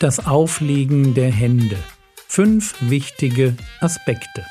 [0.00, 1.76] Das Auflegen der Hände.
[2.26, 4.44] Fünf wichtige Aspekte.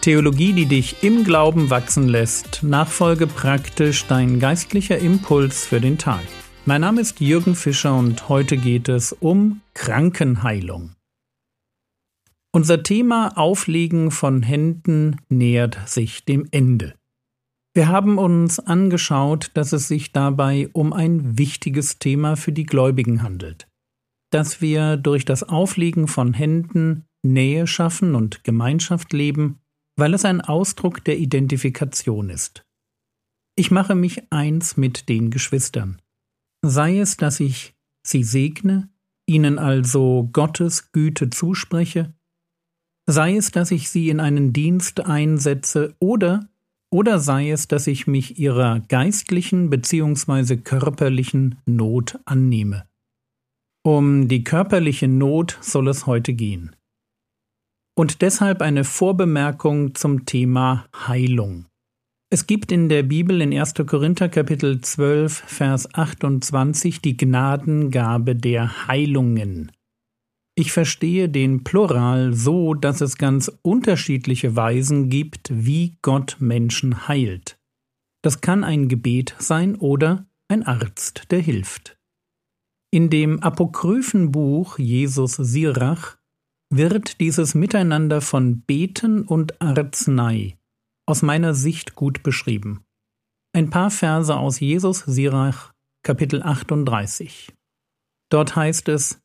[0.00, 2.62] Theologie, die dich im Glauben wachsen lässt.
[2.62, 6.24] Nachfolge praktisch dein geistlicher Impuls für den Tag.
[6.64, 10.94] Mein Name ist Jürgen Fischer und heute geht es um Krankenheilung.
[12.50, 16.94] Unser Thema Auflegen von Händen nähert sich dem Ende.
[17.74, 23.22] Wir haben uns angeschaut, dass es sich dabei um ein wichtiges Thema für die Gläubigen
[23.22, 23.68] handelt.
[24.30, 29.60] Dass wir durch das Auflegen von Händen Nähe schaffen und Gemeinschaft leben,
[29.96, 32.64] weil es ein Ausdruck der Identifikation ist.
[33.56, 36.00] Ich mache mich eins mit den Geschwistern.
[36.62, 37.74] Sei es, dass ich
[38.06, 38.88] sie segne,
[39.26, 42.14] ihnen also Gottes Güte zuspreche,
[43.08, 46.46] sei es, dass ich sie in einen Dienst einsetze oder
[46.90, 50.56] oder sei es, dass ich mich ihrer geistlichen bzw.
[50.56, 52.86] körperlichen Not annehme.
[53.82, 56.76] Um die körperliche Not soll es heute gehen.
[57.94, 61.66] Und deshalb eine Vorbemerkung zum Thema Heilung.
[62.30, 63.74] Es gibt in der Bibel in 1.
[63.86, 69.72] Korinther Kapitel 12 Vers 28 die Gnadengabe der Heilungen.
[70.58, 77.60] Ich verstehe den Plural so, dass es ganz unterschiedliche Weisen gibt, wie Gott Menschen heilt.
[78.24, 81.96] Das kann ein Gebet sein oder ein Arzt, der hilft.
[82.90, 86.16] In dem apokryphen Buch Jesus Sirach
[86.74, 90.58] wird dieses Miteinander von Beten und Arznei
[91.06, 92.82] aus meiner Sicht gut beschrieben.
[93.52, 95.72] Ein paar Verse aus Jesus Sirach,
[96.02, 97.54] Kapitel 38.
[98.28, 99.20] Dort heißt es,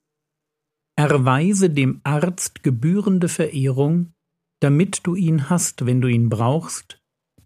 [0.95, 4.13] Erweise dem Arzt gebührende Verehrung,
[4.59, 7.01] damit du ihn hast, wenn du ihn brauchst,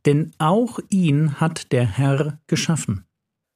[0.06, 3.06] denn auch ihn hat der Herr geschaffen.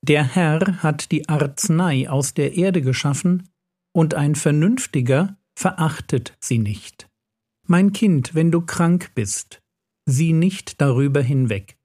[0.03, 3.49] Der Herr hat die Arznei aus der Erde geschaffen,
[3.93, 7.09] und ein Vernünftiger verachtet sie nicht.
[7.67, 9.61] Mein Kind, wenn du krank bist,
[10.05, 11.77] sieh nicht darüber hinweg,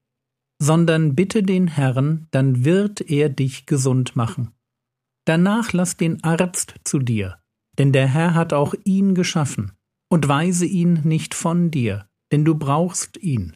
[0.58, 4.52] sondern bitte den Herrn, dann wird er dich gesund machen.
[5.26, 7.38] Danach lass den Arzt zu dir,
[7.78, 9.72] denn der Herr hat auch ihn geschaffen,
[10.08, 13.54] und weise ihn nicht von dir, denn du brauchst ihn.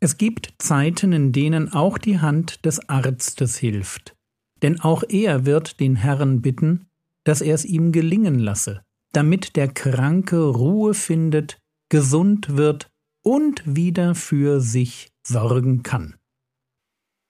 [0.00, 4.16] Es gibt Zeiten, in denen auch die Hand des Arztes hilft,
[4.62, 6.86] denn auch er wird den Herrn bitten,
[7.24, 8.82] dass er es ihm gelingen lasse,
[9.12, 12.90] damit der Kranke Ruhe findet, gesund wird
[13.22, 16.16] und wieder für sich sorgen kann.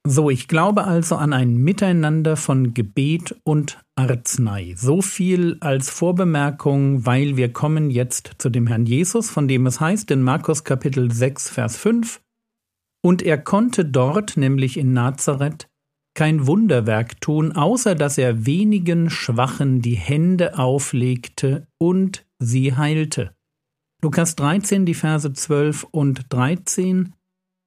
[0.04, 4.74] So, ich glaube also an ein Miteinander von Gebet und Arznei.
[4.76, 9.78] So viel als Vorbemerkung, weil wir kommen jetzt zu dem Herrn Jesus, von dem es
[9.78, 12.20] heißt in Markus Kapitel 6, Vers 5,
[13.04, 15.68] und er konnte dort, nämlich in Nazareth,
[16.14, 23.34] kein Wunderwerk tun, außer dass er wenigen Schwachen die Hände auflegte und sie heilte.
[24.02, 27.14] Lukas 13, die Verse 12 und 13.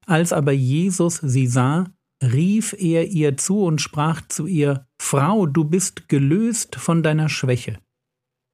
[0.06, 1.85] Als aber Jesus sie sah,
[2.23, 7.79] rief er ihr zu und sprach zu ihr, Frau, du bist gelöst von deiner Schwäche.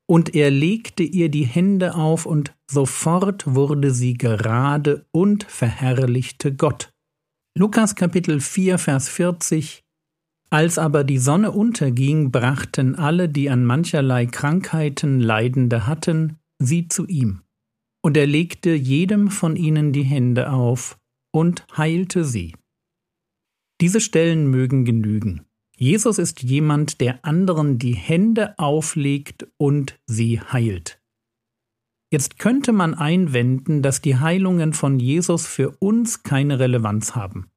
[0.10, 6.92] Und er legte ihr die Hände auf, und sofort wurde sie gerade und verherrlichte Gott.
[7.58, 9.84] Lukas Kapitel 4, Vers 40
[10.50, 17.08] Als aber die Sonne unterging, brachten alle, die an mancherlei Krankheiten Leidende hatten, sie zu
[17.08, 17.42] ihm.
[18.04, 20.98] Und er legte jedem von ihnen die Hände auf
[21.32, 22.54] und heilte sie.
[23.82, 25.48] Diese Stellen mögen genügen.
[25.76, 31.02] Jesus ist jemand, der anderen die Hände auflegt und sie heilt.
[32.12, 37.50] Jetzt könnte man einwenden, dass die Heilungen von Jesus für uns keine Relevanz haben.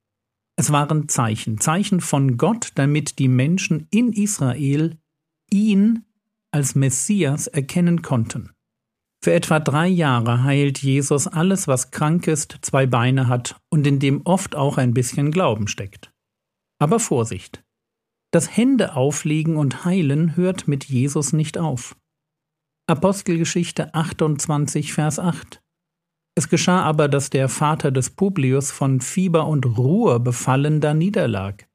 [0.57, 4.97] Es waren Zeichen, Zeichen von Gott, damit die Menschen in Israel
[5.51, 6.07] ihn
[6.53, 8.51] als Messias erkennen konnten.
[9.23, 13.99] Für etwa drei Jahre heilt Jesus alles, was krank ist, zwei Beine hat und in
[13.99, 16.14] dem oft auch ein bisschen Glauben steckt.
[16.81, 17.65] Aber Vorsicht!
[18.33, 21.97] Das Hände auflegen und heilen hört mit Jesus nicht auf.
[22.89, 25.63] Apostelgeschichte 28, Vers 8.
[26.37, 31.67] Es geschah aber, dass der Vater des Publius von Fieber und Ruhe befallen da niederlag.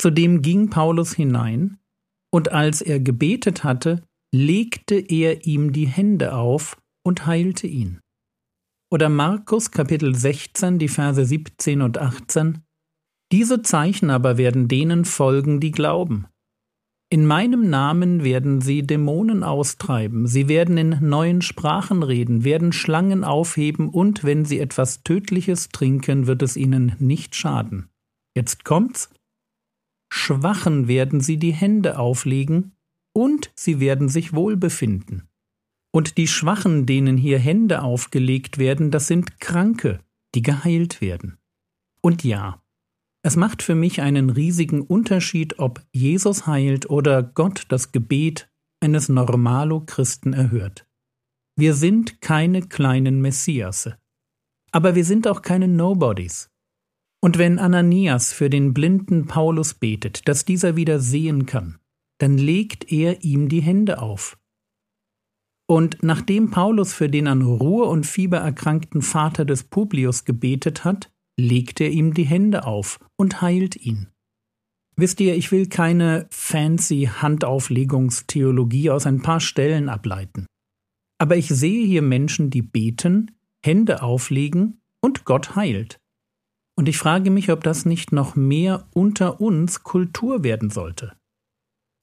[0.00, 1.78] Zudem ging Paulus hinein,
[2.32, 4.02] und als er gebetet hatte,
[4.34, 8.00] legte er ihm die Hände auf und heilte ihn.
[8.92, 12.64] Oder Markus Kapitel 16, die Verse 17 und 18.
[13.32, 16.26] Diese Zeichen aber werden denen folgen, die glauben.
[17.12, 23.24] In meinem Namen werden sie Dämonen austreiben, sie werden in neuen Sprachen reden, werden Schlangen
[23.24, 27.88] aufheben, und wenn sie etwas Tödliches trinken, wird es ihnen nicht schaden.
[28.36, 29.10] Jetzt kommt's.
[30.12, 32.76] Schwachen werden sie die Hände auflegen,
[33.12, 35.28] und sie werden sich wohl befinden.
[35.92, 39.98] Und die Schwachen, denen hier Hände aufgelegt werden, das sind Kranke,
[40.36, 41.38] die geheilt werden.
[42.00, 42.59] Und ja,
[43.22, 48.50] es macht für mich einen riesigen Unterschied, ob Jesus heilt oder Gott das Gebet
[48.80, 50.86] eines Normalo-Christen erhört.
[51.56, 53.98] Wir sind keine kleinen Messiasse.
[54.72, 56.50] Aber wir sind auch keine Nobodies.
[57.22, 61.78] Und wenn Ananias für den blinden Paulus betet, dass dieser wieder sehen kann,
[62.18, 64.38] dann legt er ihm die Hände auf.
[65.68, 71.12] Und nachdem Paulus für den an Ruhe und Fieber erkrankten Vater des Publius gebetet hat,
[71.40, 74.08] legt er ihm die Hände auf und heilt ihn.
[74.96, 80.46] Wisst ihr, ich will keine fancy Handauflegungstheologie aus ein paar Stellen ableiten.
[81.18, 83.30] Aber ich sehe hier Menschen, die beten,
[83.64, 85.98] Hände auflegen und Gott heilt.
[86.76, 91.14] Und ich frage mich, ob das nicht noch mehr unter uns Kultur werden sollte.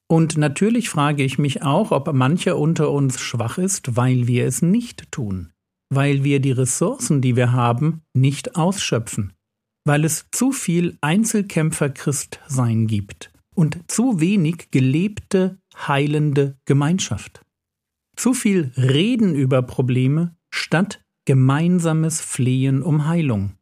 [0.09, 4.61] Und natürlich frage ich mich auch, ob mancher unter uns schwach ist, weil wir es
[4.61, 5.51] nicht tun
[5.89, 9.33] weil wir die Ressourcen, die wir haben, nicht ausschöpfen,
[9.85, 17.41] weil es zu viel Einzelkämpfer-Christsein gibt und zu wenig gelebte, heilende Gemeinschaft.
[18.15, 23.57] Zu viel Reden über Probleme statt gemeinsames Flehen um Heilung.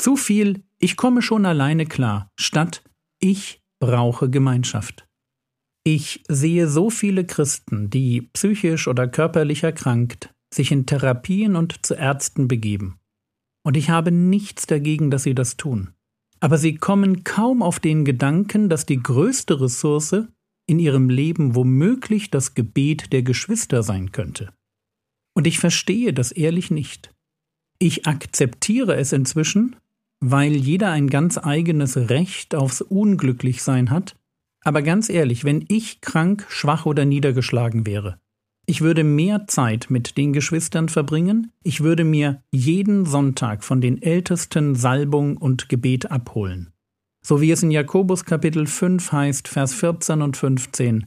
[0.00, 2.82] Zu viel Ich komme schon alleine klar statt
[3.20, 5.06] Ich brauche Gemeinschaft.
[5.84, 11.94] Ich sehe so viele Christen, die psychisch oder körperlich erkrankt, sich in Therapien und zu
[11.94, 12.98] Ärzten begeben.
[13.64, 15.90] Und ich habe nichts dagegen, dass sie das tun.
[16.40, 20.24] Aber sie kommen kaum auf den Gedanken, dass die größte Ressource
[20.66, 24.52] in ihrem Leben womöglich das Gebet der Geschwister sein könnte.
[25.34, 27.12] Und ich verstehe das ehrlich nicht.
[27.78, 29.76] Ich akzeptiere es inzwischen,
[30.20, 34.16] weil jeder ein ganz eigenes Recht aufs Unglücklichsein hat,
[34.64, 38.20] aber ganz ehrlich, wenn ich krank, schwach oder niedergeschlagen wäre,
[38.68, 44.02] ich würde mehr Zeit mit den Geschwistern verbringen, ich würde mir jeden Sonntag von den
[44.02, 46.74] Ältesten Salbung und Gebet abholen.
[47.24, 51.06] So wie es in Jakobus Kapitel 5 heißt, Vers 14 und 15.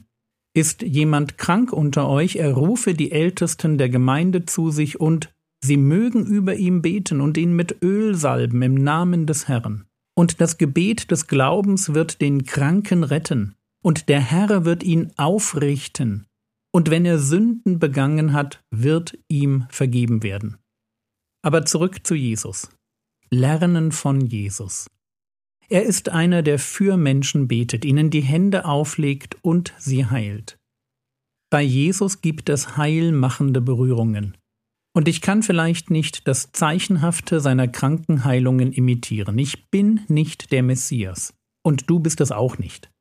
[0.54, 5.32] Ist jemand krank unter euch, er rufe die Ältesten der Gemeinde zu sich und
[5.64, 9.84] sie mögen über ihm beten und ihn mit Öl salben im Namen des Herrn.
[10.16, 13.54] Und das Gebet des Glaubens wird den Kranken retten,
[13.84, 16.26] und der Herr wird ihn aufrichten,
[16.74, 20.56] und wenn er Sünden begangen hat, wird ihm vergeben werden.
[21.44, 22.70] Aber zurück zu Jesus.
[23.30, 24.88] Lernen von Jesus.
[25.68, 30.58] Er ist einer, der für Menschen betet, ihnen die Hände auflegt und sie heilt.
[31.50, 34.36] Bei Jesus gibt es heilmachende Berührungen.
[34.94, 39.38] Und ich kann vielleicht nicht das Zeichenhafte seiner Krankenheilungen imitieren.
[39.38, 41.34] Ich bin nicht der Messias.
[41.64, 42.91] Und du bist es auch nicht.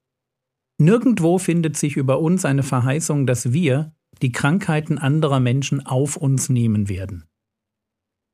[0.81, 3.93] Nirgendwo findet sich über uns eine Verheißung, dass wir
[4.23, 7.25] die Krankheiten anderer Menschen auf uns nehmen werden.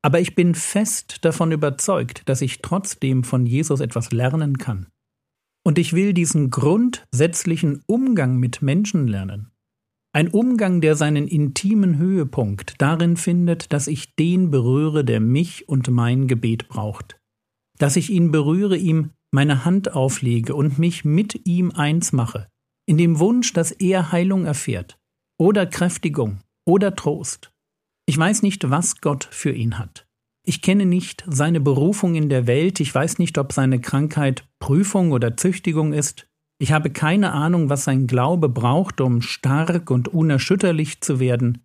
[0.01, 4.87] Aber ich bin fest davon überzeugt, dass ich trotzdem von Jesus etwas lernen kann.
[5.65, 9.51] Und ich will diesen grundsätzlichen Umgang mit Menschen lernen.
[10.13, 15.89] Ein Umgang, der seinen intimen Höhepunkt darin findet, dass ich den berühre, der mich und
[15.89, 17.19] mein Gebet braucht.
[17.77, 22.47] Dass ich ihn berühre, ihm meine Hand auflege und mich mit ihm eins mache,
[22.85, 24.97] in dem Wunsch, dass er Heilung erfährt,
[25.37, 27.51] oder Kräftigung, oder Trost.
[28.05, 30.07] Ich weiß nicht, was Gott für ihn hat.
[30.45, 35.11] Ich kenne nicht seine Berufung in der Welt, ich weiß nicht, ob seine Krankheit Prüfung
[35.11, 36.27] oder Züchtigung ist,
[36.59, 41.63] ich habe keine Ahnung, was sein Glaube braucht, um stark und unerschütterlich zu werden,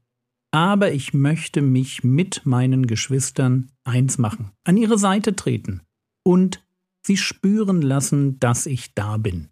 [0.50, 5.81] aber ich möchte mich mit meinen Geschwistern eins machen, an ihre Seite treten
[6.25, 6.62] und
[7.02, 9.49] sie spüren lassen, dass ich da bin.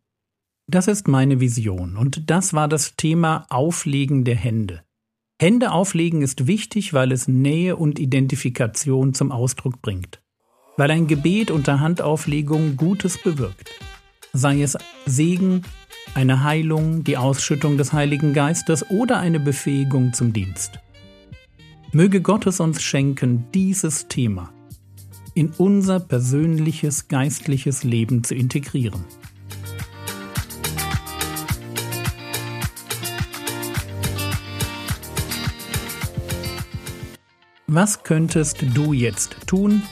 [0.68, 4.82] Das ist meine Vision und das war das Thema Auflegen der Hände.
[5.40, 10.22] Hände auflegen ist wichtig, weil es Nähe und Identifikation zum Ausdruck bringt.
[10.76, 13.70] Weil ein Gebet unter Handauflegung Gutes bewirkt.
[14.32, 14.76] Sei es
[15.06, 15.62] Segen,
[16.14, 20.78] eine Heilung, die Ausschüttung des Heiligen Geistes oder eine Befähigung zum Dienst.
[21.92, 24.52] Möge Gott es uns schenken, dieses Thema
[25.34, 29.04] in unser persönliches geistliches Leben zu integrieren.
[37.66, 39.82] Was könntest du jetzt tun,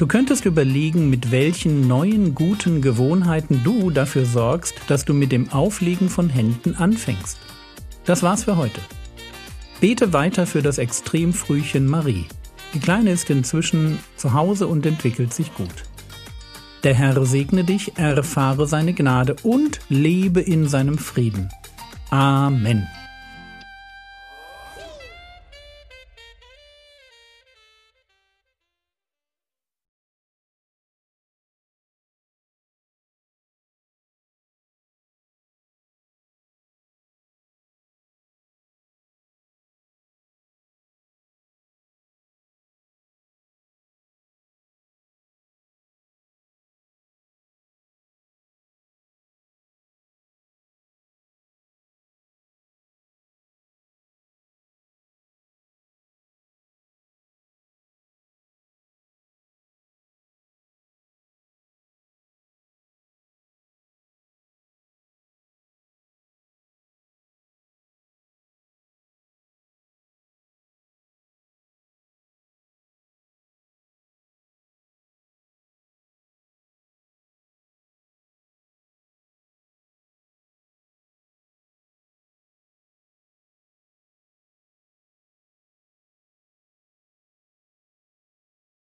[0.00, 5.52] Du könntest überlegen, mit welchen neuen guten Gewohnheiten du dafür sorgst, dass du mit dem
[5.52, 7.36] Auflegen von Händen anfängst.
[8.06, 8.80] Das war's für heute.
[9.78, 12.24] Bete weiter für das Extremfrühchen Marie.
[12.72, 15.74] Die Kleine ist inzwischen zu Hause und entwickelt sich gut.
[16.84, 21.50] Der Herr segne dich, erfahre seine Gnade und lebe in seinem Frieden.
[22.10, 22.86] Amen.